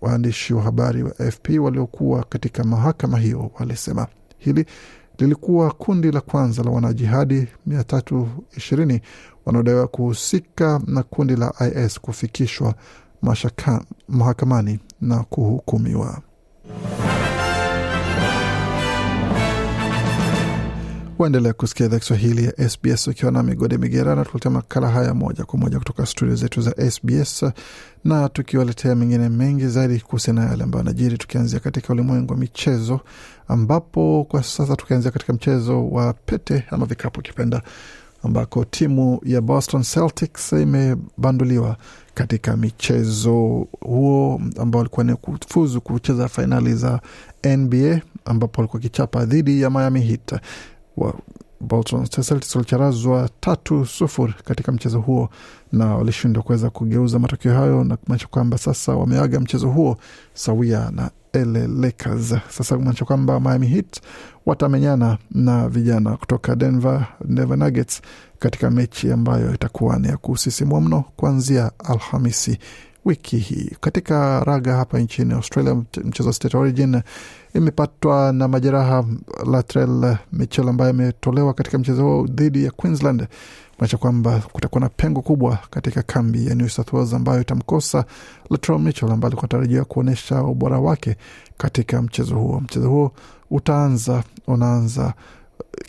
Waandishi 0.00 0.54
wa 0.54 0.62
habari 0.62 1.02
wa 1.02 1.10
AFP 1.18 1.48
waliokuwa 1.60 2.24
katika 2.28 2.64
mahakama 2.64 3.18
hiyo 3.18 3.50
walisema 3.58 4.06
hili 4.40 4.64
lilikuwa 5.18 5.70
kundi 5.70 6.12
la 6.12 6.20
kwanza 6.20 6.62
la 6.62 6.70
wanajihadi 6.70 7.46
320 7.68 9.00
wanaodaiwa 9.46 9.86
kuhusika 9.88 10.80
na 10.86 11.02
kundi 11.02 11.36
la 11.36 11.52
IS 11.76 12.00
kufikishwa 12.00 12.74
mahakamani 14.08 14.78
na 15.00 15.18
kuhukumiwa. 15.22 16.22
Waendelea 21.20 21.52
kusikia 21.52 21.86
idhaa 21.86 21.98
Kiswahili 21.98 22.44
ya 22.44 22.68
SBS 22.68 23.08
ukiwa 23.08 23.32
na 23.32 23.42
migode 23.42 23.78
migerana, 23.78 24.24
tukuletea 24.24 24.50
makala 24.50 24.88
haya 24.88 25.14
moja 25.14 25.44
kwa 25.44 25.58
moja 25.58 25.78
kutoka 25.78 26.06
studio 26.06 26.34
zetu 26.34 26.60
za 26.60 26.90
SBS 26.90 27.44
na 28.04 28.28
tukiwaletea 28.28 28.94
mengine 28.94 29.28
mengi 29.28 29.66
zaidi 29.68 30.00
kuhusiana 30.00 30.44
na 30.44 30.50
yale 30.50 30.64
ambayo 30.64 30.80
anajiri, 30.82 31.18
tukianzia 31.18 31.60
katika 31.60 31.92
ulimwengu 31.92 32.32
wa 32.32 32.38
michezo, 32.38 33.00
ambapo 33.48 34.26
kwa 34.30 34.42
sasa 34.42 34.76
tukianzia 34.76 35.10
katika 35.10 35.32
mchezo 35.32 35.88
wa 35.88 36.12
pete 36.12 36.64
ama 36.70 36.86
vikapu 36.86 37.20
ukipenda, 37.20 37.62
ambako 38.22 38.64
timu 38.64 39.20
ya 39.24 39.40
Boston 39.40 39.82
Celtics 39.82 40.52
imebanduliwa 40.52 41.76
katika 42.14 42.56
michezo 42.56 43.66
huo 43.80 44.42
ambao 44.58 44.78
walikuwa 44.78 45.04
ni 45.04 45.14
kufuzu 45.14 45.80
kucheza 45.80 46.28
fainali 46.28 46.74
za 46.74 47.00
NBA 47.56 48.00
ambapo 48.24 48.60
walikuwa 48.60 48.80
kichapa 48.82 49.24
dhidi 49.24 49.62
ya 49.62 49.70
Miami 49.70 50.00
Heat 50.00 50.40
Bolton 51.60 52.06
Celtics 52.06 52.56
walicharazwa 52.56 53.28
tatu 53.40 53.86
sufuri 53.86 54.34
katika 54.44 54.72
mchezo 54.72 55.00
huo 55.00 55.28
na 55.72 55.96
walishindwa 55.96 56.42
kuweza 56.42 56.70
kugeuza 56.70 57.18
matokeo 57.18 57.54
hayo 57.54 57.84
na 57.84 57.96
kumaanisha 57.96 58.26
kwamba 58.28 58.58
sasa 58.58 58.94
wameaga 58.96 59.40
mchezo 59.40 59.68
huo 59.68 59.96
sawia 60.34 60.90
na 60.90 61.10
LA 61.32 61.66
Lakers. 61.66 62.34
Sasa 62.48 62.76
kumaanisha 62.76 63.04
kwamba 63.04 63.40
Miami 63.40 63.66
Heat 63.66 64.00
watamenyana 64.46 65.18
na 65.30 65.68
vijana 65.68 66.16
kutoka 66.16 66.56
Denver, 66.56 67.06
Denver 67.24 67.58
Nuggets 67.58 68.02
katika 68.38 68.70
mechi 68.70 69.12
ambayo 69.12 69.54
itakuwa 69.54 69.98
ni 69.98 70.08
ya 70.08 70.16
kusisimua 70.16 70.80
mno 70.80 71.04
kuanzia 71.16 71.70
Alhamisi 71.78 72.58
wiki 73.04 73.38
hii. 73.38 73.70
Katika 73.80 74.44
raga 74.44 74.76
hapa 74.76 74.98
nchini 74.98 75.32
Australia, 75.34 75.74
mchezo 76.04 76.32
State 76.32 76.54
Origin 76.54 77.02
imepatwa 77.54 78.32
na 78.32 78.48
majeraha 78.48 79.04
Latrell 79.50 80.16
Mitchell 80.32 80.68
ambaye 80.68 80.90
ametolewa 80.90 81.54
katika 81.54 81.78
mchezo 81.78 82.04
huo 82.04 82.26
dhidi 82.26 82.64
ya 82.64 82.70
Queensland 82.70 83.26
kumaanisha 83.80 83.96
kwamba 83.98 84.38
kutakuwa 84.52 84.80
na 84.80 84.88
pengo 84.88 85.22
kubwa 85.22 85.58
katika 85.70 86.02
kambi 86.02 86.46
ya 86.46 86.54
New 86.54 86.68
South 86.68 86.92
Wales 86.92 87.14
ambayo 87.14 87.40
itamkosa 87.40 88.04
Latrell 88.50 88.78
Mitchell 88.80 89.10
ambaye 89.12 89.28
alikuwa 89.28 89.42
anatarajiwa 89.50 89.84
kuonyesha 89.84 90.42
ubora 90.42 90.78
wake 90.78 91.16
katika 91.56 92.02
mchezo 92.02 92.34
huo. 92.34 92.60
Mchezo 92.60 92.88
huo 92.88 93.12
utaanza 93.50 94.24
unaanza 94.46 95.14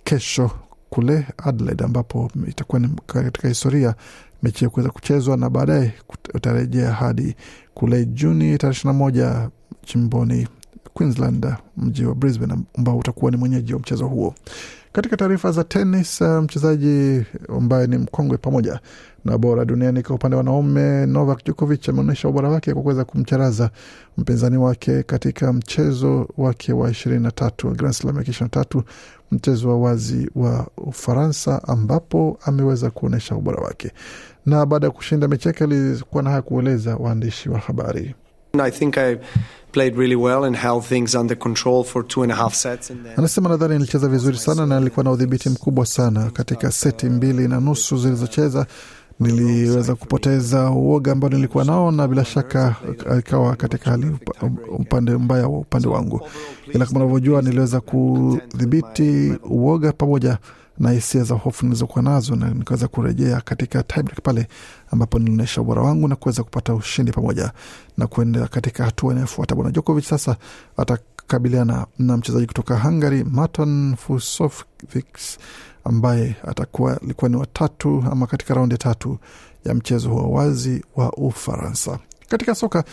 kesho 0.04 0.52
kule 0.90 1.26
Adelaide, 1.38 1.84
ambapo 1.84 2.32
itakuwa 2.48 2.80
ni 2.80 2.90
katika 3.06 3.48
historia 3.48 3.96
mechi 4.44 4.64
ya 4.64 4.70
kuweza 4.70 4.90
kuchezwa 4.90 5.38
na 5.38 5.50
baadaye 5.50 5.94
utarejea 6.34 6.92
hadi 6.92 7.36
kule 7.74 8.06
Juni 8.06 8.58
tarehe 8.58 8.72
ishirini 8.78 8.94
na 8.98 9.00
moja 9.06 9.50
chimboni 9.86 10.48
Queensland, 10.94 11.54
mji 11.78 12.06
wa 12.06 12.16
Brisbane 12.16 12.56
ambao 12.78 12.98
utakuwa 12.98 13.32
ni 13.32 13.38
mwenyeji 13.38 13.74
wa 13.74 13.80
mchezo 13.80 14.08
huo. 14.08 14.36
Katika 14.92 15.18
taarifa 15.18 15.52
za 15.52 15.64
tenis, 15.64 16.22
mchezaji 16.22 17.26
ambaye 17.58 17.88
ni 17.88 17.98
mkongwe 17.98 18.38
pamoja 18.38 18.80
na 19.26 19.38
bora 19.38 19.66
duniani 19.66 20.04
kwa 20.04 20.16
upande 20.16 20.36
wa 20.36 20.38
wanaume 20.38 21.06
Novak 21.06 21.44
Djokovic 21.44 21.90
ameonyesha 21.90 22.28
ubora 22.28 22.50
wake 22.50 22.74
kwa 22.74 22.82
kuweza 22.82 23.06
kumcharaza 23.06 23.70
mpinzani 24.18 24.58
wake 24.58 25.04
katika 25.04 25.54
mchezo 25.54 26.28
wake 26.38 26.74
wa 26.74 26.92
ishirini 26.92 27.24
na 27.24 27.32
tatu 27.32 27.70
Grand 27.72 27.94
Slam 27.96 28.16
ya 28.16 28.22
ishirini 28.22 28.44
na 28.46 28.50
tatu 28.64 28.84
mchezo 29.32 29.70
wa 29.70 29.78
wazi 29.80 30.30
wa 30.36 30.68
Ufaransa 30.78 31.62
ambapo 31.68 32.40
ameweza 32.46 32.90
kuonyesha 32.90 33.36
ubora 33.36 33.64
wake, 33.64 33.92
na 34.46 34.66
baada 34.66 34.88
ya 34.88 34.92
kushinda 34.92 35.28
mechi 35.28 35.48
yake 35.48 35.64
alikuwa 35.64 36.24
na 36.24 36.30
haya 36.30 36.42
kueleza 36.42 36.96
waandishi 36.96 37.50
wa 37.50 37.60
habari. 37.60 38.16
I 38.60 38.70
think 38.72 38.98
I 38.98 39.18
played 39.72 39.96
really 39.96 40.16
well 40.16 40.44
and 40.44 40.56
held 40.56 40.84
things 40.86 41.16
under 41.16 41.36
control 41.38 41.84
for 41.86 42.04
two 42.08 42.24
and 42.24 42.32
a 42.32 42.36
half 42.36 42.54
sets. 42.54 42.92
Anasema 43.18 43.50
nadhani 43.50 43.74
nilicheza 43.74 44.08
vizuri 44.08 44.38
sana 44.38 44.66
na 44.66 44.80
nilikuwa 44.80 45.04
na 45.04 45.12
udhibiti 45.12 45.50
mkubwa 45.50 45.86
sana 45.86 46.30
katika 46.32 46.72
seti 46.72 47.06
mbili 47.06 47.48
na 47.48 47.60
nusu 47.60 47.98
zilizocheza. 47.98 48.66
Niliweza 49.20 49.96
kupoteza 49.96 50.70
uoga 50.72 51.12
ambao 51.12 51.30
nilikuwa 51.30 51.66
nao, 51.66 51.92
na 51.92 52.08
bila 52.08 52.26
shaka 52.26 52.76
ikawa 53.20 53.56
katika 53.56 53.92
hali 53.92 54.12
upande 54.80 55.12
mbaya 55.12 55.48
wa 55.48 55.60
upande 55.60 55.88
wangu, 55.88 56.22
ila 56.74 56.86
kama 56.86 57.00
unavyojua, 57.00 57.42
niliweza 57.42 57.80
kudhibiti 57.82 59.34
uoga 59.50 59.92
pamoja 59.94 60.38
na 60.82 60.92
hisia 60.92 61.24
za 61.24 61.36
hofu 61.36 61.66
nilizokuwa 61.66 62.02
nazo 62.04 62.36
na 62.36 62.50
nikaweza 62.50 62.88
kurejea 62.88 63.42
katika 63.42 63.84
tiebreak 63.84 64.22
pale 64.22 64.48
ambapo 64.92 65.20
nilionyesha 65.20 65.62
ubora 65.62 65.82
wangu 65.82 66.08
na 66.08 66.16
kuweza 66.16 66.44
kupata 66.44 66.74
ushindi 66.74 67.12
pamoja 67.12 67.52
na 67.98 68.08
kuenda 68.08 68.48
katika 68.48 68.86
hatua 68.86 69.12
inayofuata. 69.12 69.56
Bwana 69.56 69.72
Djokovic 69.72 70.06
sasa 70.06 70.36
atakabiliana 70.78 71.86
na 72.00 72.18
mchezaji 72.18 72.46
kutoka 72.46 72.80
Hungary 72.80 73.24
Marton 73.24 73.96
Fucsovics 73.96 75.38
ambaye 75.84 76.36
atakuwa 76.48 77.02
alikuwa 77.02 77.30
ni 77.30 77.36
watatu 77.36 78.04
ama 78.12 78.28
katika 78.28 78.54
raundi 78.54 78.78
tatu 78.78 79.18
ya 79.66 79.74
mchezo 79.74 80.10
huo 80.10 80.32
wazi 80.32 80.86
wa 80.96 81.12
Ufaransa. 81.14 82.00
Katika 82.30 82.56
soka 82.56 82.84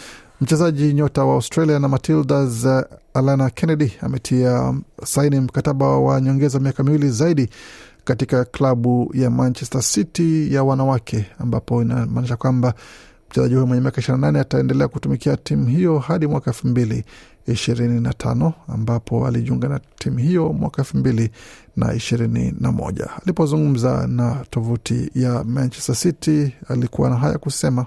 mchezaji 0.41 0.93
nyota 0.95 1.25
wa 1.25 1.35
Australia 1.35 1.79
na 1.79 1.89
Matildas 1.89 2.65
uh, 2.65 2.81
Alana 3.15 3.51
Kennedy 3.51 3.93
ametia 4.01 4.75
saini 5.05 5.41
mkataba 5.41 5.99
wa 5.99 6.21
nyongeza 6.21 6.61
miaka 6.61 6.83
miwili 6.83 7.11
zaidi 7.11 7.49
katika 8.05 8.45
klabu 8.45 9.11
ya 9.15 9.31
Manchester 9.31 9.83
City 9.83 10.55
ya 10.55 10.65
wanawake, 10.65 11.27
ambapo 11.39 11.83
inamaanisha 11.83 12.37
kwamba 12.37 12.75
mchezaji 13.31 13.55
huyo 13.55 13.67
mwenye 13.67 13.81
miaka 13.83 14.01
ishirini 14.01 14.21
na 14.21 14.27
nane 14.27 14.41
ataendelea 14.41 14.89
kutumikia 14.89 15.37
timu 15.37 15.67
hiyo 15.67 15.99
hadi 15.99 16.27
mwaka 16.27 16.51
elfu 16.51 16.69
mbili 16.69 17.05
ishirini 17.47 18.01
na 18.01 18.13
tano 18.13 18.53
ambapo 18.69 19.27
alijiunga 19.27 19.69
na 19.69 19.81
timu 19.99 20.19
hiyo 20.19 20.53
mwaka 20.53 20.83
elfu 20.83 20.97
mbili 20.97 21.31
na 21.77 21.95
ishirini 21.95 22.55
na 22.61 22.73
moja. 22.73 23.09
Alipozungumza 23.23 24.07
na 24.07 24.45
tovuti 24.51 25.11
ya 25.15 25.45
Manchester 25.45 25.95
City 25.95 26.53
alikuwa 26.69 27.11
na 27.11 27.17
haya 27.17 27.39
kusema. 27.39 27.87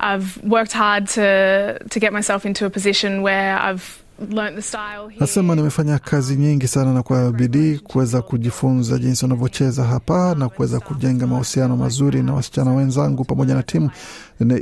I've 0.00 0.38
worked 0.50 0.72
hard 0.72 1.06
to 1.08 1.78
to 1.90 2.00
get 2.00 2.12
myself 2.12 2.44
into 2.46 2.66
a 2.66 2.70
position 2.70 3.22
where 3.22 3.56
I've 3.70 4.04
learnt 4.30 4.56
the 4.56 4.62
style. 4.62 5.10
Nasema 5.20 5.54
nimefanya 5.54 5.98
kazi 5.98 6.36
nyingi 6.36 6.68
sana 6.68 6.94
na 6.94 7.02
kwa 7.02 7.32
bidii 7.32 7.78
kuweza 7.78 8.22
kujifunza 8.22 8.98
jinsi 8.98 9.24
wanavyocheza 9.24 9.84
hapa 9.84 10.34
na 10.34 10.48
kuweza 10.48 10.80
kujenga 10.80 11.26
mahusiano 11.26 11.76
mazuri 11.76 12.22
na 12.22 12.34
wasichana 12.34 12.72
wenzangu 12.72 13.24
pamoja 13.24 13.54
na 13.54 13.62
timu 13.62 13.90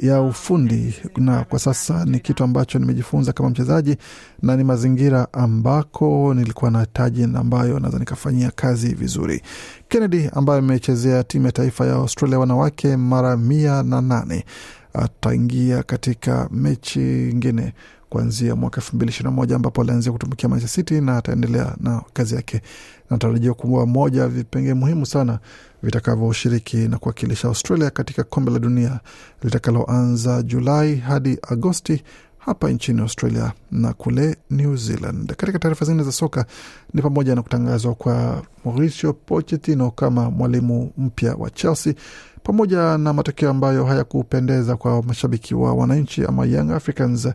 ya 0.02 0.20
ufundi, 0.22 0.94
na 1.16 1.44
kwa 1.44 1.58
sasa 1.58 2.04
ni 2.04 2.20
kitu 2.20 2.44
ambacho 2.44 2.78
nimejifunza 2.78 3.32
kama 3.32 3.50
mchezaji 3.50 3.96
na 4.42 4.56
ni 4.56 4.64
mazingira 4.64 5.26
ambako 5.32 6.34
nilikuwa 6.34 6.70
na 6.70 6.86
taji 6.86 7.24
ambayo 7.24 7.78
naweza 7.80 7.98
nikafanyia 7.98 8.50
kazi 8.50 8.94
vizuri. 8.94 9.42
Kennedy 9.88 10.28
ambaye 10.32 10.58
amechezea 10.58 11.24
timu 11.24 11.46
ya 11.46 11.52
taifa 11.52 11.86
ya 11.86 11.94
Australia 11.94 12.38
wanawake 12.38 12.96
mara 12.96 13.36
mia 13.36 13.82
na 13.82 14.00
nane 14.00 14.44
ataingia 14.94 15.82
katika 15.82 16.48
mechi 16.52 17.30
ingine 17.30 17.72
kuanzia 18.08 18.56
mwaka 18.56 18.76
elfu 18.76 18.96
mbili 18.96 19.10
ishirini 19.10 19.30
na 19.30 19.36
moja 19.36 19.56
ambapo 19.56 19.80
alianzia 19.82 20.12
kutumikia 20.12 20.48
Manchester 20.48 20.84
City 20.84 21.00
na 21.00 21.16
ataendelea 21.16 21.74
na 21.80 22.02
kazi 22.12 22.34
yake, 22.34 22.62
Natarajia 23.10 23.54
kuwa 23.54 23.86
moja 23.86 24.28
vipengee 24.28 24.74
muhimu 24.74 25.06
sana 25.06 25.38
vitakavyoshiriki 25.82 26.76
na 26.76 26.98
kuwakilisha 26.98 27.48
Australia 27.48 27.90
katika 27.90 28.24
kombe 28.24 28.50
la 28.52 28.58
dunia 28.58 29.00
litakaloanza 29.42 30.42
Julai 30.42 30.96
hadi 30.96 31.38
Agosti 31.48 32.02
hapa 32.44 32.70
nchini 32.70 33.00
Australia 33.00 33.52
na 33.70 33.92
kule 33.92 34.36
New 34.50 34.76
Zealand. 34.76 35.34
Katika 35.36 35.58
taarifa 35.58 35.84
zingine 35.84 36.04
za 36.04 36.12
soka 36.12 36.46
ni 36.94 37.02
pamoja 37.02 37.34
na 37.34 37.42
kutangazwa 37.42 37.94
kwa 37.94 38.42
Mauricio 38.64 39.12
Pochettino 39.12 39.90
kama 39.90 40.30
mwalimu 40.30 40.92
mpya 40.98 41.34
wa 41.34 41.50
Chelsea 41.50 41.94
pamoja 42.42 42.98
na 42.98 43.12
matokeo 43.12 43.50
ambayo 43.50 43.84
hayakupendeza 43.84 44.76
kwa 44.76 45.02
mashabiki 45.02 45.54
wa 45.54 45.74
wananchi 45.74 46.24
ama 46.24 46.44
Young 46.46 46.70
Africans 46.70 47.28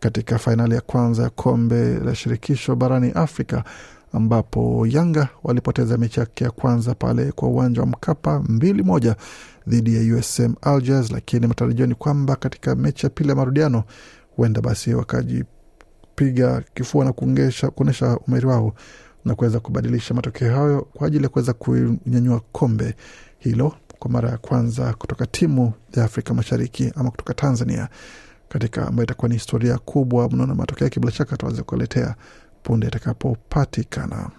katika 0.00 0.38
fainali 0.38 0.74
ya 0.74 0.80
kwanza 0.80 1.22
ya 1.22 1.30
kombe 1.30 1.94
la 1.98 2.14
shirikisho 2.14 2.76
barani 2.76 3.10
Afrika 3.10 3.64
ambapo 4.12 4.86
Yanga 4.90 5.28
walipoteza 5.44 5.98
mechi 5.98 6.20
yake 6.20 6.44
ya 6.44 6.50
kwanza 6.50 6.94
pale 6.94 7.32
kwa 7.32 7.48
uwanja 7.48 7.80
wa 7.80 7.86
Mkapa 7.86 8.42
mbili 8.48 8.82
moja 8.82 9.16
dhidi 9.66 9.96
ya 10.10 10.16
USM 10.16 10.54
Alger, 10.62 11.04
lakini 11.10 11.46
matarajio 11.46 11.86
ni 11.86 11.94
kwamba 11.94 12.36
katika 12.36 12.74
mechi 12.74 13.06
ya 13.06 13.10
pili 13.10 13.28
ya 13.28 13.34
marudiano 13.34 13.84
huenda 14.36 14.60
basi 14.60 14.94
wakajipiga 14.94 16.62
kifua 16.74 17.04
na 17.04 17.12
kuonyesha 17.74 18.18
umeri 18.26 18.46
wao 18.46 18.74
na 19.24 19.34
kuweza 19.34 19.60
kubadilisha 19.60 20.14
matokeo 20.14 20.54
hayo 20.56 20.88
kwa 20.94 21.06
ajili 21.06 21.22
ya 21.22 21.28
kuweza 21.28 21.52
kunyanyua 21.52 22.40
kombe 22.52 22.94
hilo 23.38 23.74
kwa 23.98 24.10
mara 24.10 24.30
ya 24.30 24.38
kwanza 24.38 24.94
kutoka 24.94 25.26
timu 25.26 25.72
ya 25.96 26.04
Afrika 26.04 26.34
Mashariki 26.34 26.92
ama 26.96 27.10
kutoka 27.10 27.34
Tanzania 27.34 27.88
katika 28.48 28.86
ambayo 28.88 29.04
itakuwa 29.04 29.28
ni 29.28 29.34
historia 29.34 29.78
kubwa 29.78 30.28
mnaona 30.30 30.54
matokeo 30.54 30.84
yake 30.86 31.00
bila 31.00 31.12
shaka 31.12 31.36
tuaweze 31.36 31.62
kuletea 31.62 32.14
punde 32.62 32.86
itakapopatikana. 32.86 34.30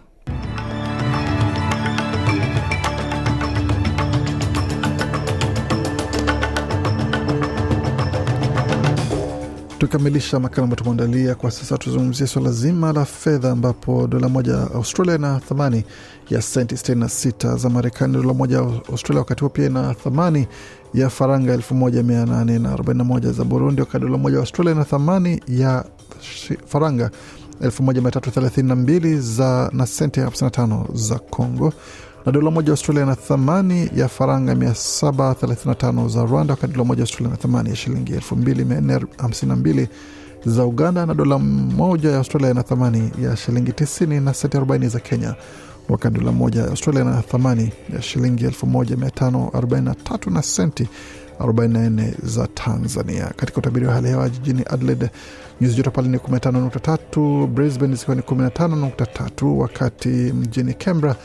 Tukamilisha 9.86 10.40
makala 10.40 10.64
ambayo 10.64 10.76
tumeandalia 10.84 11.36
kwa 11.36 11.52
sasa, 11.52 11.78
tuzungumzie 11.78 12.28
swala 12.28 12.52
zima 12.52 12.94
la 12.94 13.06
fedha, 13.06 13.52
ambapo 13.52 14.08
dola 14.08 14.30
moja 14.30 14.54
Australia 14.58 15.16
ina 15.16 15.40
thamani 15.40 15.84
ya 16.30 16.42
senti 16.42 16.76
66 16.76 17.58
za 17.58 17.70
Marekani. 17.70 18.14
Dola 18.14 18.34
moja 18.34 18.60
Australia 18.60 19.20
wakati 19.20 19.40
huo 19.40 19.50
pia 19.50 19.66
ina 19.66 19.94
thamani 19.94 20.48
ya 20.94 21.10
faranga 21.10 21.56
1841 21.58 23.32
za 23.32 23.44
Burundi, 23.44 23.82
wakati 23.82 24.06
dola 24.06 24.18
moja 24.18 24.38
Australia 24.40 24.72
ina 24.74 24.84
thamani 24.86 25.42
ya 25.48 25.86
faranga 26.68 27.12
1332 27.62 29.20
za 29.20 29.70
na 29.74 29.86
senti 29.88 30.20
55 30.20 30.86
za 30.94 31.20
Congo 31.20 31.74
na 32.26 32.32
dola 32.32 32.52
moja 32.52 32.72
Australia 32.72 33.06
na 33.06 33.16
thamani 33.16 33.90
ya 33.96 34.08
faranga 34.08 34.54
735 34.54 36.10
za 36.10 36.26
Rwanda, 36.26 36.54
wakati 36.54 36.74
dola 36.74 36.84
moja 36.86 37.02
Australia 37.04 37.32
na 37.32 37.38
thamani 37.38 37.70
ya 37.70 37.76
shilingi 37.76 38.14
2452 38.14 39.88
za 40.46 40.66
Uganda, 40.66 41.06
na 41.06 41.14
dola 41.14 41.40
moja 41.40 42.12
ya 42.12 42.18
Australia 42.18 42.54
na 42.54 42.64
thamani 42.64 43.12
ya 43.22 43.36
shilingi 43.38 43.72
90 43.72 44.22
na 44.22 44.34
senti 44.34 44.58
40 44.58 44.88
za 44.90 45.00
Kenya, 45.00 45.36
wakati 45.90 46.20
dola 46.20 46.32
moja 46.32 46.62
ya 46.62 46.68
Australia 46.68 47.04
na 47.04 47.22
thamani 47.22 47.72
ya 47.94 48.02
shilingi 48.02 48.46
1543 48.46 50.32
na 50.32 50.42
senti 50.42 50.88
44 51.40 52.14
za 52.24 52.48
Tanzania. 52.48 53.32
Katika 53.36 53.58
utabiri 53.58 53.86
wa 53.86 53.94
hali 53.94 54.08
hewa 54.08 54.30
jijini 54.30 54.64
Adelaide 54.70 55.10
nyuzi 55.62 55.76
joto 55.76 55.92
pale 55.92 56.08
ni 56.08 56.18
15.3, 56.18 57.48
Brisbane 57.48 57.96
zikiwa 57.96 58.16
ni 58.16 58.22
15.3, 58.22 59.46
wakati 59.58 60.08
mjini 60.10 60.74
Canberra 60.74 61.16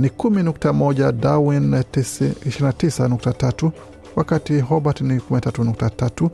ni 0.00 0.08
10.1, 0.08 1.12
Darwin 1.12 1.70
29.3, 1.70 3.70
wakati 4.16 4.60
Hobart 4.60 5.00
ni 5.00 5.18
13.3, 5.18 6.30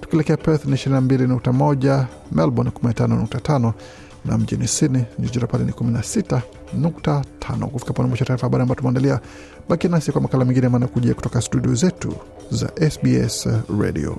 tukielekea 0.00 0.36
Perth 0.36 0.64
ni 0.64 0.76
22.1, 0.76 2.04
Melbourne 2.32 2.72
15.5 2.82 3.72
na 4.24 4.38
mjini 4.38 4.68
Sydney 4.68 5.04
jijira 5.18 5.46
pale 5.46 5.64
ni 5.64 5.72
16.5. 5.72 7.66
Kufika 7.66 7.92
pone 7.92 8.08
mwisho 8.08 8.24
taarifa 8.24 8.46
habari 8.46 8.62
ambayo 8.62 8.76
tumeandalia. 8.76 9.20
Baki 9.68 9.88
nasi 9.88 10.12
kwa 10.12 10.20
makala 10.20 10.44
mengine 10.44 10.68
manakujia 10.68 11.14
kutoka 11.14 11.40
studio 11.40 11.74
zetu 11.74 12.14
za 12.50 12.70
SBS 12.90 13.48
Radio. 13.80 14.18